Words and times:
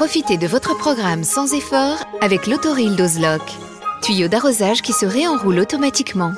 Profitez 0.00 0.38
de 0.38 0.46
votre 0.46 0.74
programme 0.78 1.24
sans 1.24 1.52
effort 1.52 1.98
avec 2.22 2.46
l'autoril 2.46 2.96
d'Ozlock. 2.96 3.42
Tuyau 4.00 4.28
d'arrosage 4.28 4.80
qui 4.80 4.94
se 4.94 5.04
réenroule 5.04 5.58
automatiquement. 5.58 6.32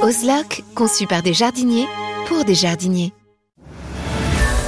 Ozlock, 0.00 0.64
conçu 0.74 1.06
par 1.06 1.22
des 1.22 1.34
jardiniers 1.34 1.84
pour 2.26 2.46
des 2.46 2.54
jardiniers. 2.54 3.12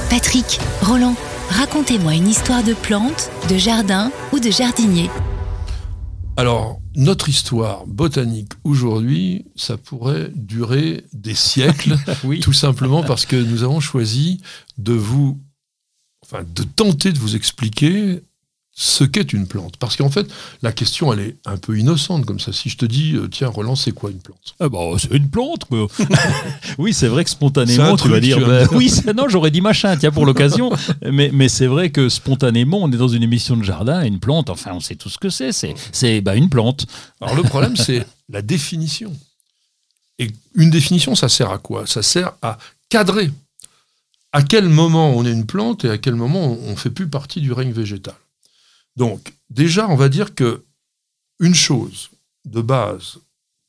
Patrick, 0.07 0.59
Roland, 0.83 1.15
racontez-moi 1.49 2.13
une 2.13 2.27
histoire 2.27 2.63
de 2.63 2.75
plante, 2.75 3.31
de 3.49 3.57
jardin 3.57 4.11
ou 4.33 4.39
de 4.39 4.51
jardinier. 4.51 5.09
Alors, 6.37 6.79
notre 6.95 7.27
histoire 7.27 7.87
botanique 7.87 8.51
aujourd'hui, 8.63 9.45
ça 9.55 9.77
pourrait 9.77 10.29
durer 10.35 11.05
des 11.11 11.33
siècles, 11.33 11.97
tout 12.41 12.53
simplement 12.53 13.01
parce 13.01 13.25
que 13.25 13.35
nous 13.35 13.63
avons 13.63 13.79
choisi 13.79 14.41
de 14.77 14.93
vous 14.93 15.39
enfin, 16.31 16.43
de 16.55 16.63
tenter 16.63 17.11
de 17.11 17.19
vous 17.19 17.35
expliquer 17.35 18.21
ce 18.79 19.03
qu'est 19.03 19.33
une 19.33 19.45
plante. 19.45 19.75
Parce 19.77 19.97
qu'en 19.97 20.09
fait, 20.09 20.25
la 20.61 20.71
question, 20.71 21.11
elle 21.11 21.19
est 21.19 21.37
un 21.45 21.57
peu 21.57 21.77
innocente 21.77 22.25
comme 22.25 22.39
ça. 22.39 22.53
Si 22.53 22.69
je 22.69 22.77
te 22.77 22.85
dis, 22.85 23.13
euh, 23.15 23.27
tiens, 23.27 23.49
Roland, 23.49 23.75
c'est 23.75 23.91
quoi 23.91 24.09
une 24.09 24.19
plante? 24.19 24.55
Ah 24.61 24.69
bah, 24.69 24.79
C'est 24.97 25.11
une 25.11 25.29
plante, 25.29 25.65
quoi. 25.65 25.87
oui, 26.77 26.93
c'est 26.93 27.09
vrai 27.09 27.25
que 27.25 27.29
spontanément, 27.29 27.97
tu 27.97 28.07
vas 28.07 28.21
dire, 28.21 28.39
bah, 28.39 28.63
oui, 28.71 28.89
non, 29.13 29.27
j'aurais 29.27 29.51
dit 29.51 29.59
machin, 29.59 29.97
tiens, 29.97 30.11
pour 30.11 30.25
l'occasion. 30.25 30.71
mais 31.11 31.29
mais 31.33 31.49
c'est 31.49 31.67
vrai 31.67 31.89
que 31.89 32.07
spontanément, 32.07 32.79
on 32.81 32.89
est 32.89 32.97
dans 32.97 33.09
une 33.09 33.23
émission 33.23 33.57
de 33.57 33.63
jardin, 33.63 34.01
une 34.01 34.19
plante, 34.19 34.49
enfin, 34.49 34.71
on 34.73 34.79
sait 34.79 34.95
tout 34.95 35.09
ce 35.09 35.17
que 35.17 35.29
c'est. 35.29 35.51
C'est 35.91 36.21
bah, 36.21 36.35
une 36.35 36.49
plante. 36.49 36.85
Alors 37.19 37.35
le 37.35 37.43
problème, 37.43 37.75
c'est 37.75 38.05
la 38.29 38.41
définition. 38.41 39.11
Et 40.19 40.31
une 40.55 40.69
définition, 40.69 41.15
ça 41.15 41.27
sert 41.27 41.51
à 41.51 41.57
quoi? 41.57 41.85
Ça 41.85 42.01
sert 42.01 42.31
à 42.41 42.57
cadrer 42.87 43.29
à 44.31 44.43
quel 44.43 44.69
moment 44.69 45.11
on 45.11 45.25
est 45.25 45.31
une 45.31 45.45
plante 45.45 45.85
et 45.85 45.89
à 45.89 45.97
quel 45.97 46.15
moment 46.15 46.53
on 46.53 46.71
ne 46.71 46.75
fait 46.75 46.89
plus 46.89 47.09
partie 47.09 47.41
du 47.41 47.51
règne 47.51 47.71
végétal. 47.71 48.15
Donc, 48.95 49.33
déjà, 49.49 49.87
on 49.87 49.95
va 49.95 50.09
dire 50.09 50.35
que 50.35 50.65
une 51.39 51.55
chose 51.55 52.09
de 52.45 52.61
base 52.61 53.17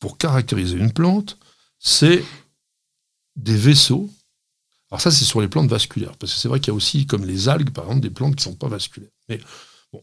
pour 0.01 0.19
caractériser 0.19 0.77
une 0.77 0.93
plante, 0.93 1.39
c'est 1.79 2.25
des 3.37 3.57
vaisseaux. 3.57 4.11
Alors 4.91 5.01
ça, 5.01 5.11
c'est 5.11 5.25
sur 5.25 5.41
les 5.41 5.49
plantes 5.49 5.71
vasculaires, 5.71 6.17
parce 6.17 6.35
que 6.35 6.39
c'est 6.39 6.49
vrai 6.49 6.59
qu'il 6.59 6.69
y 6.69 6.71
a 6.73 6.75
aussi, 6.75 7.07
comme 7.07 7.25
les 7.25 7.49
algues, 7.49 7.71
par 7.71 7.85
exemple, 7.85 8.01
des 8.01 8.11
plantes 8.11 8.35
qui 8.35 8.49
ne 8.49 8.53
sont 8.53 8.57
pas 8.57 8.69
vasculaires. 8.69 9.11
Mais 9.29 9.41
bon, 9.93 10.03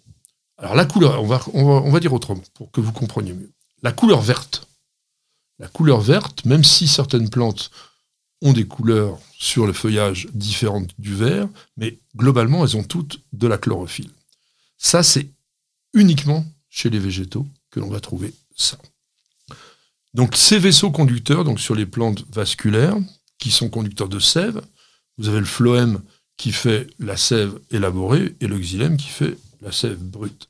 alors 0.57 0.75
la 0.75 0.85
couleur, 0.85 1.21
on 1.21 1.27
va, 1.27 1.41
on 1.53 1.91
va 1.91 1.99
dire 1.99 2.13
autrement, 2.13 2.43
pour 2.53 2.71
que 2.71 2.79
vous 2.79 2.93
compreniez 2.93 3.33
mieux. 3.33 3.51
La 3.83 3.91
couleur 3.91 4.21
verte, 4.21 4.67
la 5.59 5.67
couleur 5.67 5.99
verte, 5.99 6.45
même 6.45 6.63
si 6.63 6.87
certaines 6.87 7.29
plantes 7.29 7.69
ont 8.41 8.53
des 8.53 8.67
couleurs 8.67 9.19
sur 9.37 9.65
le 9.65 9.73
feuillage 9.73 10.27
différentes 10.33 10.91
du 10.99 11.15
vert, 11.15 11.47
mais 11.75 11.99
globalement, 12.15 12.63
elles 12.63 12.77
ont 12.77 12.83
toutes 12.83 13.21
de 13.33 13.47
la 13.47 13.57
chlorophylle. 13.57 14.11
Ça, 14.77 15.03
c'est 15.03 15.29
uniquement 15.93 16.45
chez 16.69 16.89
les 16.89 16.99
végétaux 16.99 17.47
que 17.71 17.79
l'on 17.79 17.89
va 17.89 17.99
trouver 17.99 18.33
ça. 18.55 18.77
Donc 20.13 20.35
ces 20.35 20.59
vaisseaux 20.59 20.91
conducteurs, 20.91 21.43
donc 21.43 21.59
sur 21.59 21.75
les 21.75 21.85
plantes 21.85 22.25
vasculaires, 22.31 22.97
qui 23.39 23.51
sont 23.51 23.69
conducteurs 23.69 24.09
de 24.09 24.19
sève, 24.19 24.61
vous 25.17 25.29
avez 25.29 25.39
le 25.39 25.45
phloème 25.45 26.01
qui 26.37 26.51
fait 26.51 26.87
la 26.99 27.17
sève 27.17 27.59
élaborée 27.71 28.35
et 28.39 28.47
le 28.47 28.57
xylème 28.57 28.97
qui 28.97 29.07
fait 29.07 29.37
la 29.61 29.71
sève 29.71 29.97
brute. 29.97 30.49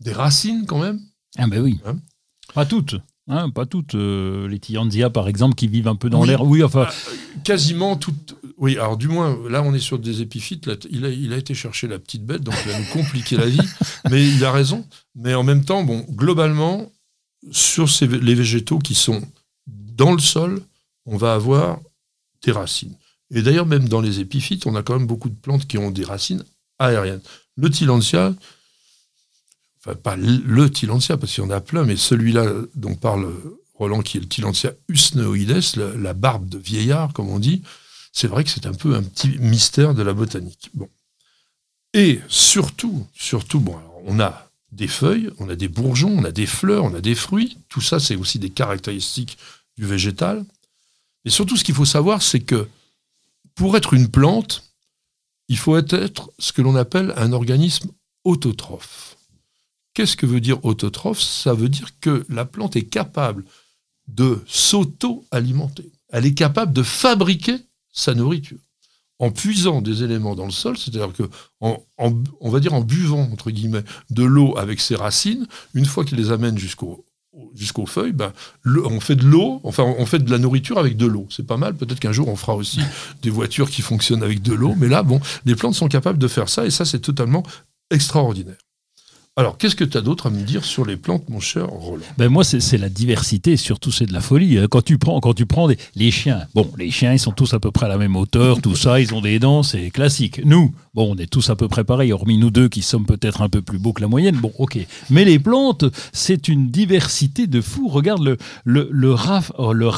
Des 0.00 0.12
racines 0.12 0.66
quand 0.66 0.80
même? 0.80 1.00
Ah 1.36 1.46
ben 1.46 1.60
oui. 1.62 1.80
Hein? 1.84 1.98
Pas 2.54 2.66
toutes. 2.66 2.96
Hein, 3.28 3.50
pas 3.50 3.66
toutes. 3.66 3.94
Euh, 3.94 4.48
les 4.48 4.58
Tianzia, 4.58 5.10
par 5.10 5.28
exemple, 5.28 5.54
qui 5.54 5.66
vivent 5.66 5.88
un 5.88 5.96
peu 5.96 6.08
dans 6.08 6.24
l'air. 6.24 6.42
Oui, 6.42 6.62
enfin. 6.62 6.82
Euh, 6.82 7.38
quasiment 7.42 7.96
toutes. 7.96 8.36
Oui, 8.56 8.78
alors 8.78 8.96
du 8.96 9.08
moins, 9.08 9.36
là, 9.48 9.62
on 9.62 9.74
est 9.74 9.80
sur 9.80 9.98
des 9.98 10.22
épiphytes. 10.22 10.68
il, 10.90 11.04
a, 11.04 11.08
il 11.08 11.32
a 11.32 11.36
été 11.36 11.52
chercher 11.54 11.88
la 11.88 11.98
petite 11.98 12.24
bête, 12.24 12.42
donc 12.42 12.54
il 12.64 12.72
va 12.72 12.78
nous 12.78 12.86
compliquer 12.86 13.36
la 13.36 13.46
vie. 13.46 13.60
Mais 14.10 14.26
il 14.26 14.44
a 14.44 14.52
raison. 14.52 14.86
Mais 15.14 15.34
en 15.34 15.42
même 15.42 15.64
temps, 15.64 15.82
bon, 15.82 16.06
globalement, 16.10 16.90
sur 17.50 17.90
ces, 17.90 18.06
les 18.06 18.34
végétaux 18.34 18.78
qui 18.78 18.94
sont 18.94 19.20
dans 19.66 20.12
le 20.12 20.20
sol, 20.20 20.62
on 21.04 21.16
va 21.16 21.34
avoir 21.34 21.80
des 22.44 22.52
racines. 22.52 22.94
Et 23.34 23.42
d'ailleurs, 23.42 23.66
même 23.66 23.88
dans 23.88 24.00
les 24.00 24.20
épiphytes, 24.20 24.66
on 24.66 24.76
a 24.76 24.82
quand 24.82 24.96
même 24.96 25.06
beaucoup 25.06 25.28
de 25.28 25.34
plantes 25.34 25.66
qui 25.66 25.78
ont 25.78 25.90
des 25.90 26.04
racines 26.04 26.44
aériennes. 26.78 27.22
Le 27.56 27.70
Pas 29.94 30.16
le 30.16 30.68
Tillandsia, 30.68 31.16
parce 31.16 31.32
qu'il 31.32 31.44
y 31.44 31.46
en 31.46 31.50
a 31.50 31.60
plein, 31.60 31.84
mais 31.84 31.96
celui-là 31.96 32.46
dont 32.74 32.94
parle 32.94 33.32
Roland, 33.74 34.02
qui 34.02 34.16
est 34.16 34.20
le 34.20 34.26
Tillandsia 34.26 34.72
usneoides, 34.88 35.76
la, 35.76 36.14
barbe 36.14 36.48
de 36.48 36.58
vieillard, 36.58 37.12
comme 37.12 37.28
on 37.28 37.38
dit, 37.38 37.62
c'est 38.12 38.26
vrai 38.26 38.44
que 38.44 38.50
c'est 38.50 38.66
un 38.66 38.72
peu 38.72 38.94
un 38.94 39.02
petit 39.02 39.38
mystère 39.38 39.94
de 39.94 40.02
la 40.02 40.12
botanique. 40.12 40.70
Et 41.92 42.20
surtout, 42.28 43.06
surtout, 43.14 43.64
on 44.06 44.20
a 44.20 44.50
des 44.72 44.88
feuilles, 44.88 45.30
on 45.38 45.48
a 45.48 45.56
des 45.56 45.68
bourgeons, 45.68 46.14
on 46.16 46.24
a 46.24 46.32
des 46.32 46.46
fleurs, 46.46 46.84
on 46.84 46.94
a 46.94 47.00
des 47.00 47.14
fruits. 47.14 47.58
Tout 47.68 47.80
ça, 47.80 48.00
c'est 48.00 48.16
aussi 48.16 48.38
des 48.38 48.50
caractéristiques 48.50 49.38
du 49.76 49.86
végétal. 49.86 50.44
Et 51.24 51.30
surtout, 51.30 51.56
ce 51.56 51.64
qu'il 51.64 51.74
faut 51.74 51.84
savoir, 51.84 52.22
c'est 52.22 52.40
que 52.40 52.68
pour 53.54 53.76
être 53.76 53.94
une 53.94 54.08
plante, 54.08 54.72
il 55.48 55.58
faut 55.58 55.76
être 55.76 56.32
ce 56.38 56.52
que 56.52 56.62
l'on 56.62 56.76
appelle 56.76 57.12
un 57.16 57.32
organisme 57.32 57.90
autotrophe. 58.24 59.15
Qu'est-ce 59.96 60.18
que 60.18 60.26
veut 60.26 60.42
dire 60.42 60.62
autotrophe? 60.62 61.22
Ça 61.22 61.54
veut 61.54 61.70
dire 61.70 61.88
que 62.02 62.26
la 62.28 62.44
plante 62.44 62.76
est 62.76 62.84
capable 62.84 63.46
de 64.08 64.42
s'auto-alimenter. 64.46 65.90
Elle 66.10 66.26
est 66.26 66.34
capable 66.34 66.74
de 66.74 66.82
fabriquer 66.82 67.56
sa 67.94 68.12
nourriture 68.14 68.58
en 69.18 69.30
puisant 69.30 69.80
des 69.80 70.02
éléments 70.02 70.34
dans 70.34 70.44
le 70.44 70.50
sol, 70.50 70.76
c'est-à-dire 70.76 71.14
que 71.14 71.22
en, 71.62 71.82
on 71.96 72.50
va 72.50 72.60
dire 72.60 72.74
en 72.74 72.82
buvant 72.82 73.22
entre 73.32 73.50
guillemets 73.50 73.84
de 74.10 74.22
l'eau 74.22 74.58
avec 74.58 74.82
ses 74.82 74.96
racines, 74.96 75.46
une 75.72 75.86
fois 75.86 76.04
qu'il 76.04 76.18
les 76.18 76.30
amène 76.30 76.58
jusqu'au 76.58 77.06
jusqu'aux 77.54 77.86
feuilles, 77.86 78.12
ben, 78.12 78.34
on 78.66 79.00
fait 79.00 79.16
de 79.16 79.24
l'eau, 79.24 79.62
enfin 79.64 79.82
on 79.82 80.04
fait 80.04 80.18
de 80.18 80.30
la 80.30 80.36
nourriture 80.36 80.78
avec 80.78 80.98
de 80.98 81.06
l'eau. 81.06 81.26
C'est 81.30 81.46
pas 81.46 81.56
mal. 81.56 81.74
Peut-être 81.74 82.00
qu'un 82.00 82.12
jour 82.12 82.28
on 82.28 82.36
fera 82.36 82.54
aussi 82.54 82.80
des 83.22 83.30
voitures 83.30 83.70
qui 83.70 83.80
fonctionnent 83.80 84.22
avec 84.22 84.42
de 84.42 84.52
l'eau, 84.52 84.74
mais 84.76 84.88
là 84.88 85.02
bon, 85.02 85.22
les 85.46 85.56
plantes 85.56 85.74
sont 85.74 85.88
capables 85.88 86.18
de 86.18 86.28
faire 86.28 86.50
ça 86.50 86.66
et 86.66 86.70
ça 86.70 86.84
c'est 86.84 87.00
totalement 87.00 87.44
extraordinaire. 87.90 88.58
Alors, 89.38 89.58
qu'est-ce 89.58 89.76
que 89.76 89.84
tu 89.84 89.98
as 89.98 90.00
d'autre 90.00 90.28
à 90.28 90.30
me 90.30 90.42
dire 90.42 90.64
sur 90.64 90.86
les 90.86 90.96
plantes, 90.96 91.28
mon 91.28 91.40
cher 91.40 91.66
Roland? 91.66 92.02
Ben 92.16 92.30
Moi, 92.30 92.42
c'est 92.42 92.78
la 92.78 92.88
diversité, 92.88 93.58
surtout 93.58 93.92
c'est 93.92 94.06
de 94.06 94.14
la 94.14 94.22
folie. 94.22 94.58
Quand 94.70 94.80
tu 94.80 94.96
prends, 94.96 95.20
quand 95.20 95.34
tu 95.34 95.44
prends 95.44 95.68
les 95.94 96.10
chiens, 96.10 96.46
bon, 96.54 96.70
les 96.78 96.90
chiens, 96.90 97.12
ils 97.12 97.18
sont 97.18 97.32
tous 97.32 97.52
à 97.52 97.60
peu 97.60 97.70
près 97.70 97.84
à 97.84 97.90
la 97.90 97.98
même 97.98 98.16
hauteur, 98.16 98.62
tout 98.62 98.74
ça, 98.74 98.98
ils 98.98 99.12
ont 99.12 99.20
des 99.20 99.38
dents, 99.38 99.62
c'est 99.62 99.90
classique. 99.90 100.40
Nous, 100.46 100.74
bon, 100.94 101.12
on 101.14 101.18
est 101.18 101.26
tous 101.26 101.50
à 101.50 101.54
peu 101.54 101.68
près 101.68 101.84
pareils, 101.84 102.14
hormis 102.14 102.38
nous 102.38 102.50
deux 102.50 102.70
qui 102.70 102.80
sommes 102.80 103.04
peut-être 103.04 103.42
un 103.42 103.50
peu 103.50 103.60
plus 103.60 103.78
beaux 103.78 103.92
que 103.92 104.00
la 104.00 104.08
moyenne, 104.08 104.36
bon, 104.36 104.52
ok. 104.58 104.78
Mais 105.10 105.26
les 105.26 105.38
plantes, 105.38 105.84
c'est 106.14 106.48
une 106.48 106.70
diversité 106.70 107.46
de 107.46 107.60
fou. 107.60 107.88
Regarde 107.88 108.24
le, 108.24 108.38
le, 108.64 108.88
le, 108.90 109.12
raf, 109.12 109.52
oh, 109.58 109.74
le 109.74 109.90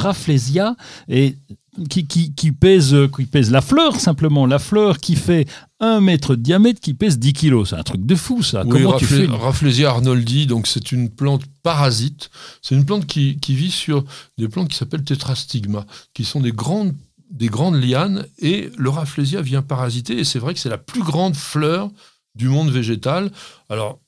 et 1.08 1.36
qui, 1.86 2.06
qui, 2.06 2.52
pèse, 2.52 2.96
qui 3.14 3.24
pèse 3.26 3.50
la 3.50 3.60
fleur 3.60 3.96
simplement, 3.96 4.46
la 4.46 4.58
fleur 4.58 4.98
qui 4.98 5.16
fait 5.16 5.46
un 5.80 6.00
mètre 6.00 6.34
de 6.34 6.42
diamètre 6.42 6.80
qui 6.80 6.94
pèse 6.94 7.18
10 7.18 7.32
kilos. 7.32 7.70
C'est 7.70 7.76
un 7.76 7.82
truc 7.82 8.04
de 8.04 8.14
fou, 8.14 8.42
ça. 8.42 8.64
Oui, 8.64 8.82
Comment 8.82 8.96
tu 8.96 9.06
fais 9.06 9.26
Rafflesia 9.26 9.90
arnoldi, 9.90 10.46
donc 10.46 10.66
c'est 10.66 10.92
une 10.92 11.10
plante 11.10 11.42
parasite. 11.62 12.30
C'est 12.62 12.74
une 12.74 12.84
plante 12.84 13.06
qui, 13.06 13.36
vit 13.48 13.70
sur 13.70 14.04
des 14.36 14.48
plantes 14.48 14.68
qui 14.68 14.76
s'appellent 14.76 15.04
tétrastigma, 15.04 15.86
qui 16.14 16.24
sont 16.24 16.40
des 16.40 16.52
grandes, 16.52 16.94
des 17.30 17.48
grandes 17.48 17.82
lianes, 17.82 18.26
et 18.38 18.70
le 18.76 18.90
Rafflesia 18.90 19.40
vient 19.42 19.62
parasiter, 19.62 20.18
et 20.18 20.24
c'est 20.24 20.38
vrai 20.38 20.54
que 20.54 20.60
c'est 20.60 20.68
la 20.68 20.78
plus 20.78 21.02
grande 21.02 21.36
fleur 21.36 21.90
du 22.34 22.48
monde 22.48 22.70
végétal. 22.70 23.30
Alors, 23.68 24.00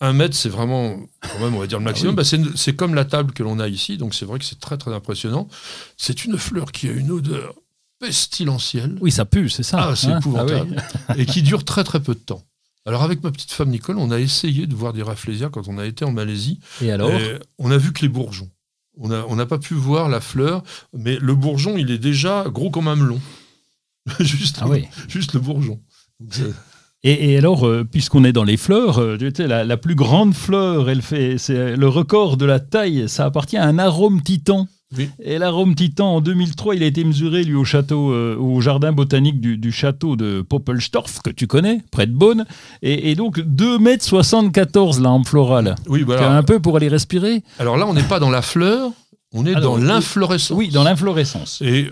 un 0.00 0.12
mètre, 0.12 0.36
c'est 0.36 0.48
vraiment, 0.48 0.96
quand 1.20 1.40
même, 1.40 1.54
on 1.54 1.58
va 1.58 1.66
dire 1.66 1.78
le 1.78 1.84
maximum. 1.84 2.14
Ah 2.16 2.22
bah, 2.22 2.52
c'est 2.54 2.76
comme 2.76 2.94
la 2.94 3.04
table 3.04 3.32
que 3.32 3.42
l'on 3.42 3.58
a 3.58 3.68
ici, 3.68 3.96
donc 3.98 4.14
c'est 4.14 4.24
vrai 4.24 4.38
que 4.38 4.44
c'est 4.44 4.60
très 4.60 4.78
très 4.78 4.94
impressionnant. 4.94 5.48
C'est 5.96 6.24
une 6.24 6.38
fleur 6.38 6.70
qui 6.70 6.88
a 6.88 6.92
une 6.92 7.10
odeur 7.10 7.54
pestilentielle. 7.98 8.96
Oui, 9.00 9.10
ça 9.10 9.24
pue, 9.24 9.48
c'est 9.48 9.64
ça. 9.64 9.88
Ah, 9.88 9.96
c'est 9.96 10.08
hein 10.08 10.18
épouvantable. 10.18 10.76
Ah 11.08 11.16
et 11.16 11.26
qui 11.26 11.42
dure 11.42 11.64
très 11.64 11.82
très 11.82 12.00
peu 12.00 12.14
de 12.14 12.20
temps. 12.20 12.42
Alors 12.86 13.02
avec 13.02 13.22
ma 13.22 13.30
petite 13.32 13.52
femme 13.52 13.70
Nicole, 13.70 13.98
on 13.98 14.10
a 14.10 14.18
essayé 14.18 14.66
de 14.66 14.74
voir 14.74 14.92
des 14.92 15.02
rafflésias 15.02 15.50
quand 15.50 15.68
on 15.68 15.78
a 15.78 15.84
été 15.84 16.04
en 16.04 16.12
Malaisie. 16.12 16.60
Et 16.80 16.90
alors? 16.90 17.10
On 17.58 17.70
a 17.70 17.76
vu 17.76 17.92
que 17.92 18.02
les 18.02 18.08
bourgeons. 18.08 18.50
On 18.96 19.08
n'a 19.08 19.24
on 19.28 19.46
pas 19.46 19.58
pu 19.58 19.74
voir 19.74 20.08
la 20.08 20.20
fleur, 20.20 20.62
mais 20.92 21.18
le 21.18 21.34
bourgeon, 21.34 21.76
il 21.76 21.90
est 21.90 21.98
déjà 21.98 22.44
gros 22.48 22.70
comme 22.70 22.88
un 22.88 22.96
melon. 22.96 23.20
juste, 24.20 24.60
ah 24.60 24.66
juste 25.08 25.34
le 25.34 25.40
bourgeon. 25.40 25.80
Et, 27.04 27.36
alors, 27.38 27.64
euh, 27.64 27.84
puisqu'on 27.84 28.24
est 28.24 28.32
dans 28.32 28.44
les 28.44 28.56
fleurs, 28.56 28.98
euh, 28.98 29.16
la, 29.38 29.64
la, 29.64 29.76
plus 29.76 29.94
grande 29.94 30.34
fleur, 30.34 30.90
elle 30.90 31.02
fait, 31.02 31.38
c'est 31.38 31.76
le 31.76 31.88
record 31.88 32.36
de 32.36 32.44
la 32.44 32.58
taille, 32.58 33.08
ça 33.08 33.24
appartient 33.24 33.56
à 33.56 33.64
un 33.64 33.78
arôme 33.78 34.20
titan. 34.20 34.66
Et 35.20 35.36
l'arôme 35.38 35.74
titan, 35.74 36.16
en 36.16 36.20
2003, 36.20 36.74
il 36.74 36.82
a 36.82 36.86
été 36.86 37.04
mesuré, 37.04 37.44
lui, 37.44 37.54
au 37.54 37.64
château, 37.64 38.10
euh, 38.12 38.36
au 38.36 38.60
jardin 38.60 38.90
botanique 38.90 39.40
du, 39.40 39.70
château 39.70 40.16
de 40.16 40.40
Poppelstorf, 40.40 41.20
que 41.22 41.30
tu 41.30 41.46
connais, 41.46 41.82
près 41.90 42.06
de 42.06 42.12
Beaune. 42.12 42.46
Et, 42.82 43.14
donc, 43.14 43.38
2,74 43.38 44.96
m, 44.96 45.02
l'arme 45.02 45.24
florale. 45.24 45.74
Oui, 45.88 46.02
voilà. 46.02 46.32
Un 46.32 46.42
peu 46.42 46.58
pour 46.58 46.76
aller 46.76 46.88
respirer. 46.88 47.42
Alors 47.58 47.76
là, 47.76 47.86
on 47.86 47.92
n'est 47.92 48.02
pas 48.02 48.18
dans 48.18 48.30
la 48.30 48.42
fleur, 48.42 48.90
on 49.32 49.44
est 49.44 49.54
dans 49.54 49.76
l'inflorescence. 49.76 50.56
Oui, 50.56 50.68
dans 50.68 50.84
l'inflorescence. 50.84 51.60
Et 51.60 51.90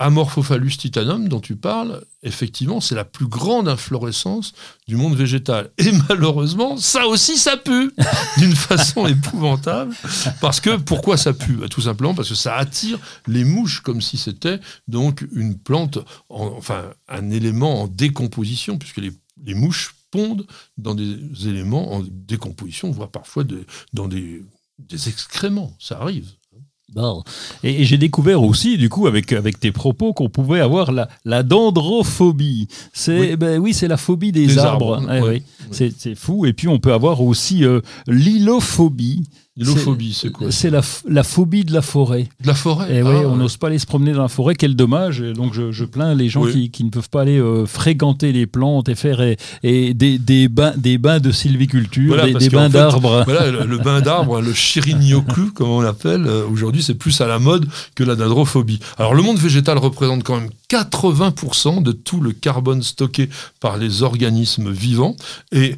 Amorphophallus 0.00 0.76
titanum, 0.78 1.28
dont 1.28 1.40
tu 1.40 1.56
parles, 1.56 2.04
effectivement, 2.22 2.80
c'est 2.80 2.94
la 2.94 3.04
plus 3.04 3.26
grande 3.26 3.68
inflorescence 3.68 4.52
du 4.86 4.94
monde 4.94 5.16
végétal. 5.16 5.70
Et 5.78 5.90
malheureusement, 6.08 6.76
ça 6.76 7.06
aussi, 7.08 7.36
ça 7.36 7.56
pue 7.56 7.90
d'une 8.36 8.54
façon 8.56 9.08
épouvantable. 9.08 9.94
Parce 10.40 10.60
que, 10.60 10.76
pourquoi 10.76 11.16
ça 11.16 11.32
pue? 11.32 11.54
Bah, 11.54 11.68
Tout 11.68 11.80
simplement 11.80 12.14
parce 12.14 12.28
que 12.28 12.36
ça 12.36 12.54
attire 12.54 12.98
les 13.26 13.44
mouches, 13.44 13.80
comme 13.80 14.00
si 14.00 14.16
c'était 14.18 14.60
donc 14.86 15.26
une 15.32 15.58
plante, 15.58 15.98
enfin, 16.28 16.84
un 17.08 17.30
élément 17.30 17.82
en 17.82 17.88
décomposition, 17.88 18.78
puisque 18.78 18.98
les, 18.98 19.54
mouches 19.54 19.94
pondent 20.12 20.46
dans 20.76 20.94
des 20.94 21.48
éléments 21.48 21.94
en 21.94 22.04
décomposition, 22.08 22.90
voire 22.92 23.10
parfois 23.10 23.44
dans 23.92 24.06
des 24.06 24.44
excréments. 25.08 25.76
Ça 25.80 25.98
arrive. 26.00 26.37
Bon. 26.94 27.22
Et, 27.62 27.84
j'ai 27.84 27.98
découvert 27.98 28.42
aussi, 28.42 28.78
du 28.78 28.88
coup, 28.88 29.06
avec, 29.06 29.32
avec 29.32 29.60
tes 29.60 29.72
propos, 29.72 30.14
qu'on 30.14 30.30
pouvait 30.30 30.60
avoir 30.60 30.90
la, 30.90 31.08
la 31.24 31.42
dendrophobie. 31.42 32.68
C'est, 32.92 33.20
oui, 33.20 33.36
ben, 33.36 33.58
oui 33.58 33.74
c'est 33.74 33.88
la 33.88 33.98
phobie 33.98 34.32
des, 34.32 34.58
arbres. 34.58 35.02
Eh. 35.12 35.42
C'est 35.70 36.14
fou. 36.14 36.46
Et 36.46 36.52
puis, 36.54 36.66
on 36.66 36.78
peut 36.78 36.92
avoir 36.92 37.20
aussi 37.20 37.64
euh, 37.64 37.80
l'hylophobie. 38.06 39.24
L'hylophobie, 39.58 40.14
c'est 40.14 40.30
quoi 40.30 40.52
C'est 40.52 40.70
la, 40.70 40.82
la, 41.08 41.24
phobie 41.24 41.64
de 41.64 41.72
la 41.72 41.82
forêt. 41.82 42.28
De 42.40 42.46
la 42.46 42.54
forêt 42.54 42.92
Et 42.92 42.98
eh 42.98 43.02
oui, 43.02 43.10
ah, 43.12 43.26
on 43.26 43.36
n'ose 43.36 43.56
pas 43.56 43.66
aller 43.66 43.80
se 43.80 43.86
promener 43.86 44.12
dans 44.12 44.22
la 44.22 44.28
forêt, 44.28 44.54
quel 44.54 44.76
dommage. 44.76 45.20
Donc 45.20 45.52
je, 45.52 45.72
je 45.72 45.84
plains 45.84 46.14
les 46.14 46.28
gens 46.28 46.46
qui, 46.46 46.70
qui, 46.70 46.84
ne 46.84 46.90
peuvent 46.90 47.10
pas 47.10 47.22
aller 47.22 47.40
euh, 47.40 47.66
fréquenter 47.66 48.30
les 48.30 48.46
plantes 48.46 48.88
et 48.88 48.94
faire 48.94 49.20
et, 49.20 49.94
des, 49.94 50.18
des, 50.18 50.46
bains, 50.46 50.74
des 50.76 50.96
bains 50.96 51.18
de 51.18 51.32
sylviculture, 51.32 52.24
des, 52.38 52.48
bains 52.50 52.68
d'arbres. 52.68 53.24
Voilà, 53.24 53.50
le, 53.50 53.78
bain 53.78 54.00
d'arbres, 54.00 54.40
le 54.40 54.52
shirinyoku, 54.52 55.50
comme 55.54 55.70
on 55.70 55.80
l'appelle, 55.80 56.24
euh, 56.26 56.46
aujourd'hui 56.46 56.82
c'est 56.84 56.94
plus 56.94 57.20
à 57.20 57.26
la 57.26 57.40
mode 57.40 57.66
que 57.96 58.04
la 58.04 58.14
dendrophobie. 58.14 58.78
Alors 58.96 59.14
le 59.14 59.22
monde 59.24 59.38
végétal 59.38 59.78
représente 59.78 60.22
quand 60.22 60.40
même 60.40 60.50
80% 60.70 61.82
de 61.82 61.92
tout 61.92 62.20
le 62.20 62.32
carbone 62.32 62.82
stocké 62.82 63.28
par 63.58 63.76
les 63.76 64.02
organismes 64.02 64.70
vivants. 64.70 65.16
Et 65.50 65.76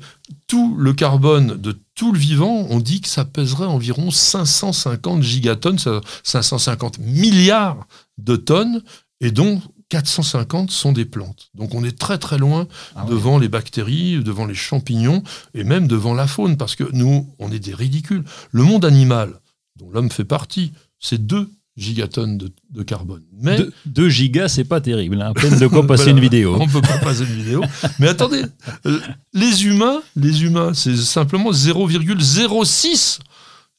tout 0.50 0.74
le 0.76 0.92
carbone 0.92 1.54
de 1.60 1.78
tout 1.94 2.10
le 2.10 2.18
vivant, 2.18 2.66
on 2.70 2.80
dit 2.80 3.00
que 3.00 3.06
ça 3.06 3.24
pèserait 3.24 3.66
environ 3.66 4.10
550 4.10 5.22
gigatonnes, 5.22 5.78
550 6.24 6.98
milliards 6.98 7.86
de 8.18 8.34
tonnes, 8.34 8.82
et 9.20 9.30
dont 9.30 9.62
450 9.90 10.72
sont 10.72 10.90
des 10.90 11.04
plantes. 11.04 11.50
Donc 11.54 11.72
on 11.76 11.84
est 11.84 11.96
très 11.96 12.18
très 12.18 12.36
loin 12.36 12.66
ah 12.96 13.04
devant 13.08 13.38
les 13.38 13.48
bactéries, 13.48 14.24
devant 14.24 14.44
les 14.44 14.56
champignons, 14.56 15.22
et 15.54 15.62
même 15.62 15.86
devant 15.86 16.14
la 16.14 16.26
faune, 16.26 16.56
parce 16.56 16.74
que 16.74 16.90
nous, 16.92 17.32
on 17.38 17.52
est 17.52 17.60
des 17.60 17.74
ridicules. 17.74 18.24
Le 18.50 18.64
monde 18.64 18.84
animal, 18.84 19.40
dont 19.76 19.88
l'homme 19.88 20.10
fait 20.10 20.24
partie, 20.24 20.72
c'est 20.98 21.24
deux 21.24 21.48
gigatonnes 21.76 22.38
de, 22.38 22.82
carbone. 22.82 23.22
Mais 23.40 23.58
2 23.86 24.08
gigas, 24.08 24.48
c'est 24.48 24.64
pas 24.64 24.80
terrible. 24.80 25.20
Hein. 25.20 25.32
peine 25.34 25.58
de 25.58 25.66
quoi 25.66 25.86
passer 25.86 26.10
une 26.10 26.20
vidéo. 26.20 26.56
On 26.60 26.68
peut 26.68 26.80
pas 26.80 26.98
passer 26.98 27.24
une 27.24 27.36
vidéo. 27.36 27.62
Mais 27.98 28.08
attendez, 28.08 28.42
euh, 28.86 29.00
les 29.32 29.64
humains, 29.64 30.02
les 30.16 30.44
humains, 30.44 30.74
c'est 30.74 30.96
simplement 30.96 31.52
0,06 31.52 33.20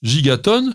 gigatonnes. 0.02 0.74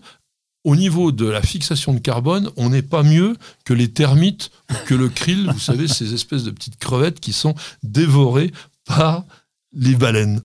Au 0.64 0.74
niveau 0.74 1.12
de 1.12 1.26
la 1.26 1.42
fixation 1.42 1.94
de 1.94 2.00
carbone, 2.00 2.50
on 2.56 2.70
n'est 2.70 2.82
pas 2.82 3.04
mieux 3.04 3.36
que 3.64 3.72
les 3.72 3.86
termites 3.86 4.50
ou 4.70 4.74
que 4.86 4.94
le 4.94 5.08
krill, 5.08 5.48
vous 5.52 5.60
savez, 5.60 5.86
ces 5.86 6.12
espèces 6.12 6.42
de 6.42 6.50
petites 6.50 6.76
crevettes 6.78 7.20
qui 7.20 7.32
sont 7.32 7.54
dévorées 7.84 8.50
par 8.84 9.24
les 9.72 9.94
baleines. 9.94 10.34